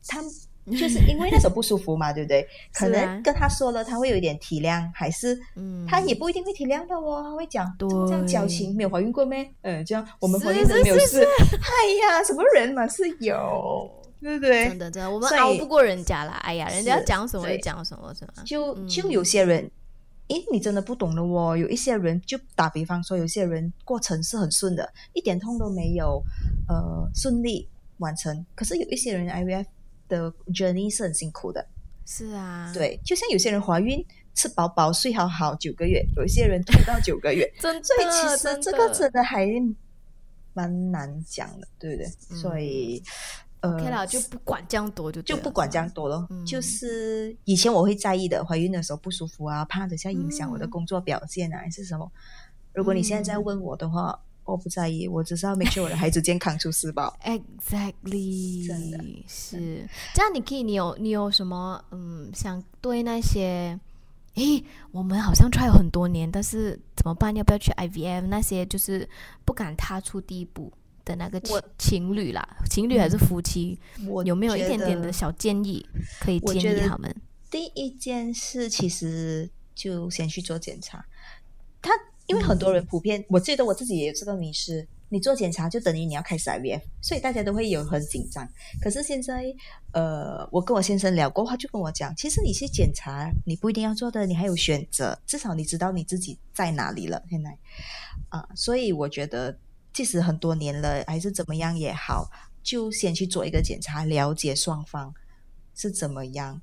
[0.06, 0.22] 他
[0.64, 2.46] 就是因为那时候不舒服嘛，对不对？
[2.72, 5.38] 可能跟他说了，他会有一点体谅，还是
[5.86, 7.22] 他也不一定会体谅的哦。
[7.22, 9.46] 他会讲这样矫情，没有怀孕过咩？
[9.60, 11.22] 嗯，这样我们怀孕都没有事。
[11.22, 13.90] 哎呀，什么人嘛是有，
[14.22, 14.68] 对不对？
[14.68, 16.32] 真的真的，我们熬不过人家啦。
[16.42, 18.42] 哎呀，人家讲什么就讲什么，是吗？
[18.46, 19.70] 就就有些人。
[20.28, 21.56] 诶，你真的不懂了哦。
[21.56, 26.22] 有一些人，就打比方说，有些人过程是很顺的，一点痛都没有，
[26.68, 28.44] 呃，顺利完成。
[28.54, 29.66] 可是有一些人 IVF
[30.08, 31.66] 的 journey 是很辛苦的。
[32.06, 37.50] 是啊，对，就像有些人怀孕吃饱饱睡好好九个月，有一些人痛到九个月。
[37.60, 39.46] 真的，所以其实这个真的还
[40.54, 42.36] 蛮难讲的，对不对？
[42.36, 43.02] 所以。
[43.64, 46.26] OK 了，就不管这样多就就不管这样多了。
[46.46, 52.10] 就是以前我会在意的，怀孕的时候不舒服啊，怕等下影响我的工作表现啊，还是什么？
[52.72, 57.12] 如果你现在在问我的话，我不在意，我只是要 make sure 我的孩子健康出世吧。
[57.24, 60.30] Exactly，真的是这样。
[60.34, 63.78] 你可以，你有你有什么嗯，想对那些，
[64.34, 67.34] 诶，我们好像 try 了很多年，但是怎么办？
[67.34, 68.26] 要不要去 IVF？
[68.26, 69.08] 那些就是
[69.44, 70.70] 不敢踏出第一步
[71.04, 75.84] 的那个情情侣啦，情侣还是夫妻，我有没有一点点的小建议
[76.20, 77.14] 可以建议他们？
[77.50, 81.04] 第一件事其实就先去做检查。
[81.80, 81.90] 他
[82.26, 88.48] 因为很多人普遍，我记得我自己也有这个迷失，你做检查就等于你要开始 IVF，所以大家都会有很紧张。
[88.80, 89.44] 可是现在，
[89.92, 97.22] 呃，我跟我先生聊过，他就跟我讲，其实你去检查，你不一定要做的，你还有选择，至少你知道你自己在哪里了。
[97.28, 97.56] 现在
[98.30, 99.56] 啊、所以我觉得，
[99.94, 102.28] 即使很多年了，还是怎么样也好，
[102.62, 105.14] 就先去做一个检查，了解双方
[105.74, 106.60] 是怎么样。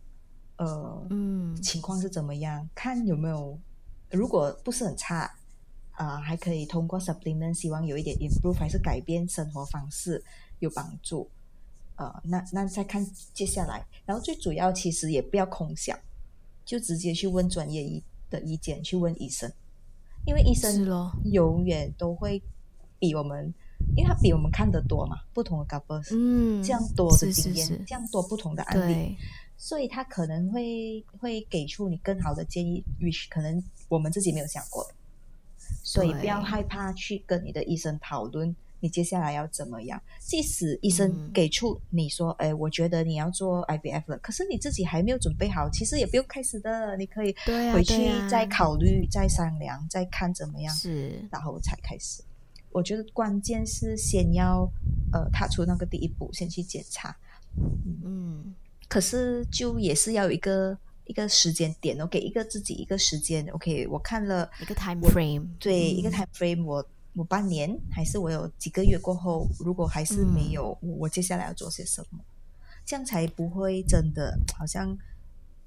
[0.57, 1.55] 呃，嗯。
[1.61, 3.57] 情况是怎么样，看有没有，
[4.11, 5.33] 如果不是很差，
[5.93, 10.23] 啊、还可以通过 supplement，希望有一点 improve，还是改变生活方式
[10.59, 11.29] 有帮助，
[11.95, 15.97] 呃，那那再看接下来，然后最主要其实也不要空想，
[16.65, 19.51] 就直接去问专业医的意见，去问医生，
[20.25, 22.41] 因为医生是咯，永远都会
[23.01, 23.51] 比我们，
[23.97, 27.73] 因为他比我们看得多嘛，不同的 couples，、嗯，这样多的经验，是。
[27.73, 29.17] 是这样多不同的案例，
[29.57, 34.83] 所以他可能会会给出你更好的建议，which 可能我们自己没有想过。
[34.83, 34.93] 的，
[35.83, 39.99] 所以不要害怕去跟你的医生讨论你接下来要怎么样。
[40.19, 41.31] 即使医生嗯。
[41.33, 47.35] 给出你说，哎、我觉得你要做 IVF 了，可是你自己还没有准备好，其实也不用开始的，你可以
[47.73, 51.27] 回去再考虑、再商量、再看怎么样，是。
[51.31, 52.23] 然后才开始。
[52.71, 54.69] 我觉得关键是先要
[55.11, 57.15] 呃踏出那个第一步，先去检查。
[58.03, 58.55] 嗯
[58.87, 63.45] 可是就也是要有一个一个时间点哦，给一个自己一个时间。
[63.53, 72.19] OK，我看了一个 time frame，对、嗯一个 time frame，我我半年还是我有几个月过后，如果还是没有，我我接下来要做些什么，
[72.85, 74.97] 这样才不会真的好像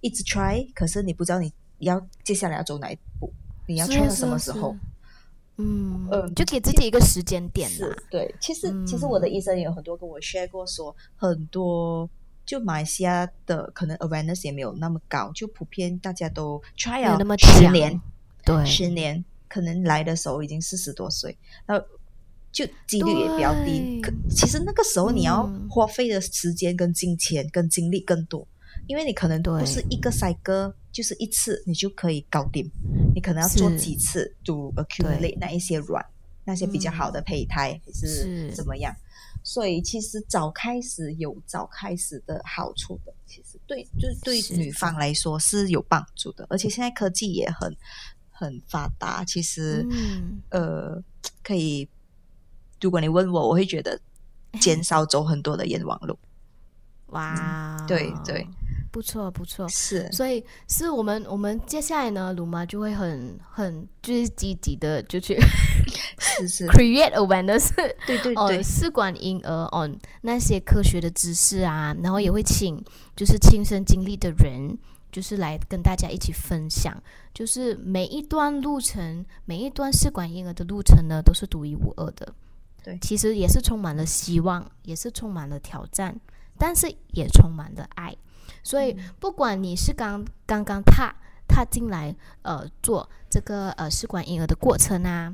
[0.01, 3.33] 一直 try，可是你不知道你要接下来要走哪一步，
[3.67, 4.79] 你要 try 到什么时候是？
[5.57, 7.97] 嗯，嗯就给自己一个时间点是啦。
[8.11, 12.09] 对，其实、嗯其实我的医生也有很多跟我 share 过说，很多
[12.45, 18.01] 就马来西亚的可能 awareness 也没有那么高，就普遍大家都 try 了没有那么十年，
[18.45, 21.37] 对，十年，可能来的时候已经四十多岁，
[21.67, 21.87] 然后
[22.53, 24.01] 就几率也比较低。
[24.03, 28.47] 可其实那个时候你要嗯花费的时间、跟金钱、跟精力更多，
[28.87, 32.71] 因为你可能对不是一个赛歌，就是一次你就可以搞定，
[33.15, 36.07] 你可能要做几次，to accumulate 那一些卵，
[36.45, 38.55] 那些比较好的胚胎，还是是。
[38.55, 38.95] 怎么样？
[39.43, 44.21] 所以其实早开始有早开始的好处的，其实对就是。
[44.23, 47.77] 对女方来说是有帮助的，而且现在科技也很
[48.31, 51.03] 很发达，其实、嗯，呃
[51.43, 51.89] 可以，
[52.81, 54.01] 如果你问我，我会觉得
[54.61, 56.17] 减少走很多的冤枉路，
[57.09, 58.47] 哇，嗯对对，
[58.95, 59.69] 不错不错。
[59.69, 65.37] 是所以是我们我们接下来呢，鲁妈就会很很就是积极的就去
[66.21, 67.75] 是是， create awareness
[68.07, 72.81] 对对哦对，试管婴儿 on 那些科学的知识啊，然后也会请
[73.17, 74.79] 就是亲身经历的人，
[75.11, 76.97] 就是来跟大家一起分享，
[77.35, 82.33] 就是每一段路程，每一段试管婴儿的路程呢，都是独一无二的。
[82.85, 86.15] 对其实也是充满了希望，也是充满了挑战，
[86.57, 88.15] 但是也充满了爱。
[88.65, 91.15] 所以，不管你是刚刚刚踏
[91.47, 95.33] 踏进来，呃，做这个呃试管婴儿的过程啊，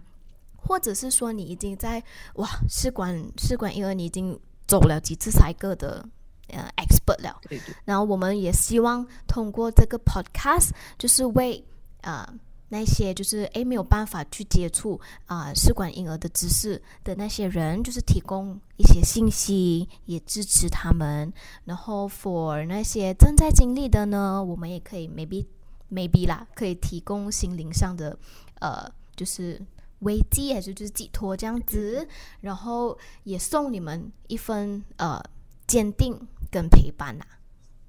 [0.56, 2.02] 或者是说你已经在
[2.34, 6.04] 哇试管试管婴儿你已经走了几次才个的
[6.48, 7.74] 呃 expert 了，对对。
[7.84, 11.64] 然后我们也希望通过这个 podcast，就是为
[12.02, 12.26] 呃
[12.70, 21.30] 那些就是诶没有办法去接触啊、试管婴儿的知识的那些人，就是提供一些信息，也支持他们。
[21.66, 25.44] 然后 for 那些正在经历的呢，我们也可以 maybe
[25.92, 28.18] maybe 啦，可以提供心灵上的
[28.60, 29.60] 呃就是。
[30.00, 32.08] 危机还是就是寄托这样子，
[32.40, 35.22] 然后也送你们一份呃
[35.66, 36.18] 坚定
[36.50, 37.24] 跟陪伴呐、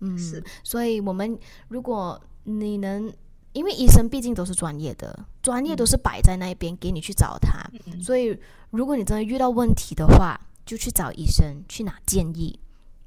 [0.01, 1.39] 嗯，是所以我们
[1.69, 3.09] 如果你能，
[3.53, 8.37] 因为医生毕竟都是专业的，专业都是摆在那边给你去找他，嗯所以
[8.69, 12.59] 如果你真的遇到问题的话，就去找医生去拿建议。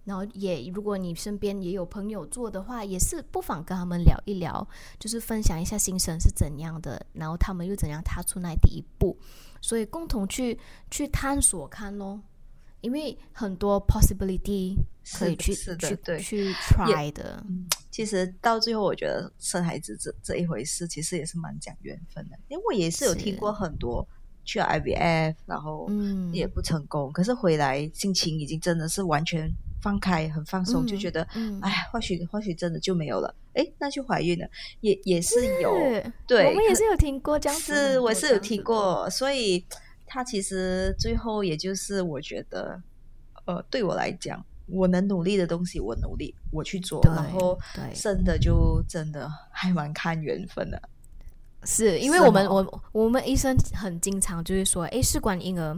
[0.04, 4.68] 然后也，如果你身边也有朋友做的话，也是不妨跟他们聊一聊，
[4.98, 9.16] 就是分享一下心声是怎样的，然后他们又怎样踏出那第一步，
[9.62, 12.20] 所以共同去去探索看咯。
[12.84, 14.76] 因为很多 possibility
[15.18, 17.42] 可以去去去 try 的。
[17.90, 22.36] 其实到最后，我觉得生孩子这这一回事，其实也是蛮讲缘分的。
[22.48, 24.06] 因为我也是有听过很多
[24.44, 25.88] 去 IVF，然后
[26.30, 31.22] 也不成功，可是回来心情已经真的是完全放开，很放松，就觉得，
[31.62, 33.34] 哎呀，或许或许真的就没有了。
[33.54, 34.46] 哎，那就怀孕了，
[34.80, 35.72] 也也是有，
[36.26, 39.64] 对，我们也是有听过这样子，是我是有听过，所以。
[40.14, 42.80] 他其实最后也就是我觉得，
[43.46, 47.58] 呃，对我来讲，我能努力的东西我努力，我去做，然后
[47.92, 50.80] 剩的就真的 还蛮看缘分的。
[51.64, 55.76] 是因为我们我我们医生很经常就是说，哎，试管婴儿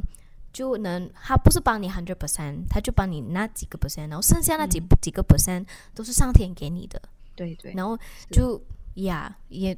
[0.53, 5.65] 就能他不是帮你 hundred percent，他就帮你那几个 percent，然后剩下那几几个 percent
[5.95, 7.01] 都是上天给你的。
[7.35, 7.73] 对对。
[7.73, 7.99] 然后
[8.31, 8.63] 就
[8.97, 9.75] 呀也，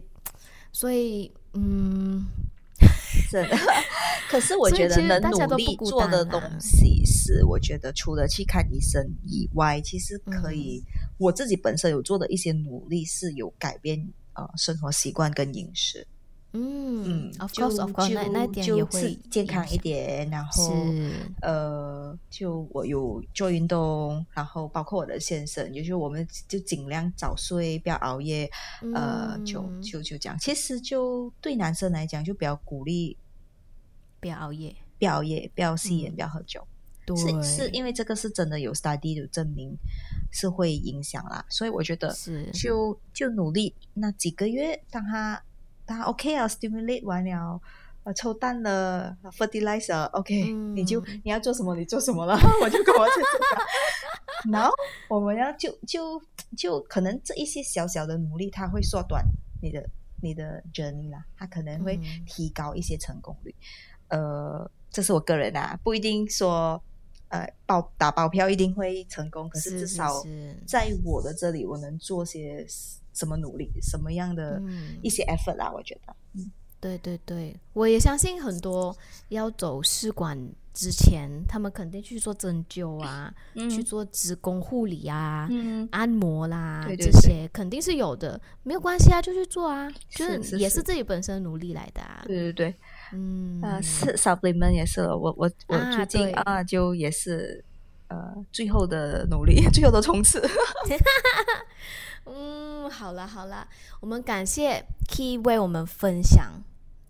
[0.73, 2.27] 所以嗯。
[3.31, 3.57] 真的，
[4.31, 10.83] 可是我觉得能努力做的东西是，我觉得除了去看医生以外，其实可以
[11.19, 13.99] 我自己本身有做的一些努力，是有改变
[14.35, 16.07] 呃生活习惯跟饮食。
[16.61, 20.85] 嗯嗯，就就就会健康一点，然后
[21.41, 28.51] 呃，就我有做运动，然后包括我的先生，也就是我们就尽量早睡，不要熬夜，
[28.93, 30.37] 呃，就就就这样。
[30.39, 33.17] 其实就对男生来讲，就比较鼓励。
[34.21, 36.67] 不要熬夜，不要熬夜，不要吸烟，不要喝酒。
[37.17, 39.75] 是是因为这个是真的有 study 的证明
[40.33, 42.51] 是会影响啦，所以我觉得是。
[42.53, 45.41] 就就努力那几个月，当他。
[45.97, 47.61] 他 OK 啊，stimulate 完了，
[48.05, 53.49] 呃，抽蛋了，fertilizer，OK，你就你要做什么，你做什么了， 我就跟我去做。
[54.53, 54.73] 然后
[55.09, 56.23] 我们要就就
[56.57, 59.25] 就可能这一些小小的努力，它会缩短
[59.61, 59.85] 你的
[60.23, 63.55] 你的 journey 啦，它可能会提高一些成功率。
[64.09, 66.81] 呃，这是我个人啊，不一定说
[67.29, 70.23] 呃保打保票一定会成功，可是至少
[70.67, 72.67] 在我的这里，我能做些。
[73.19, 74.63] 什么努力，什么样的
[75.03, 75.71] 一些 effort 啦？
[75.75, 76.51] 我觉得，嗯，
[76.81, 78.97] 对对对，我也相信很多
[79.31, 80.39] 要走试管
[80.73, 83.35] 之前，他们肯定去做针灸啊，
[83.69, 85.49] 去做子宫护理啊，
[85.91, 92.23] 按摩啦，这些肯定是有的，没有关系啊，就去做啊，就是也是自己本身努力来的啊。
[92.25, 92.75] 对对对，
[93.13, 97.65] 嗯，呃，是 supplement 也是，我我我最近啊，就也是
[98.07, 100.41] 呃，最后的努力， 最后的冲刺。
[102.31, 103.67] 嗯，好了好了，
[104.01, 106.53] 我们感谢 Key 为我们分享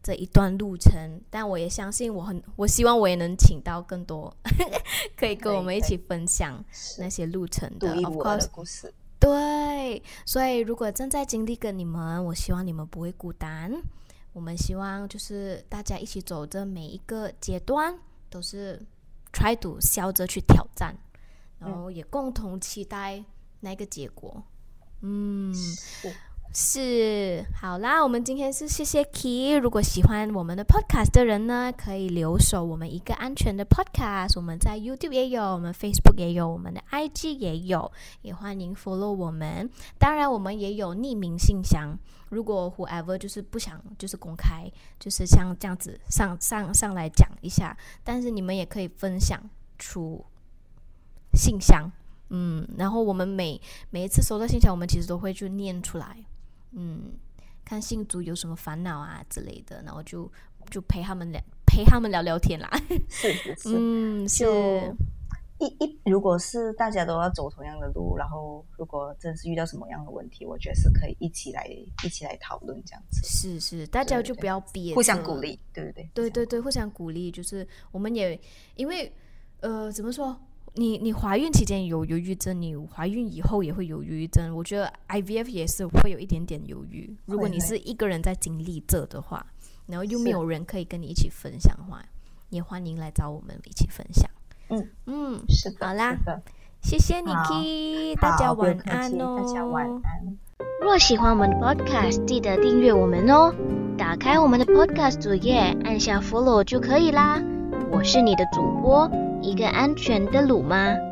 [0.03, 4.35] 这一段路程，但我也相信，我很我希望我也能请到更多
[5.17, 6.65] 可以跟我们一起分享
[6.99, 8.91] 那些路程的 Of course。
[9.21, 13.73] 对，所以如果正在经历跟你们，我希望你们不会孤单。
[14.33, 17.93] 我们希望就是大家一起走这每一个阶段，
[18.31, 18.81] 都是
[19.33, 20.95] try to 笑着去挑战，
[21.59, 23.25] 然后也共同期待
[23.59, 24.33] 那个结果。
[24.37, 24.43] 嗯，
[25.01, 25.55] 嗯
[26.53, 29.53] 是好啦，我们今天是谢谢 Key。
[29.53, 34.33] 如果喜欢我们的 Podcast 的人呢，可以留守我们一个安全的 Podcast。
[34.37, 37.93] 我们在 YouTube 也有，我们 Facebook 也有，我们的 IG 也有，
[38.23, 39.71] 也欢迎 follow 我们。
[39.99, 41.97] 当然，我们也有匿名信箱。
[42.31, 44.69] 如果 Whoever 就是不想就是公开，
[44.99, 49.39] 就是像这样子上上上来讲一下，但是你们也可以分享
[49.79, 50.25] 出
[51.35, 51.93] 信箱。
[52.31, 53.61] 嗯，然后我们每
[53.91, 56.17] 每一次收到信条，我们其实都会去念出来，
[56.73, 57.13] 嗯，
[57.65, 60.31] 看信主有什么烦恼啊之类的，然后就
[60.71, 62.71] 就陪他们聊，陪他们聊聊天啦。
[63.09, 64.45] 是 是是，嗯，是。
[65.61, 71.67] 一一，如果是大家都要走同样的路，然后如果真是遇到什么样的问题，我觉得是可以一起来
[72.05, 73.21] 一起来讨论这样子。
[73.25, 76.09] 是是，大家就不要憋，互相鼓励，对不对？
[76.15, 78.41] 对对对，互相鼓励，就是我们也
[78.77, 79.13] 因为
[79.59, 80.41] 呃，怎么说？
[80.75, 84.55] 你你怀孕期间有忧郁症，你怀孕以后也会有忧郁症。
[84.55, 87.17] 我觉得 IVF 也是会有一点点犹豫。
[87.27, 89.45] 如果你是一个人在经历这的话，
[89.87, 92.03] 然后又没有人可以跟你一起分享的话，
[92.51, 94.31] 也欢迎来找我们一起分享。
[94.71, 96.17] 嗯嗯，是的，好啦，
[96.83, 99.37] 谢谢你 K，大家晚安哦。
[99.39, 100.39] 大家晚安。
[100.83, 103.53] 若喜欢我们的 Podcast，记得订阅我们哦。
[103.97, 107.43] 打开我们的 Podcast 主页，按下 Follow 就可以啦。
[107.91, 109.11] 我是你的主播。
[109.41, 111.08] 一个安全的鲁吗？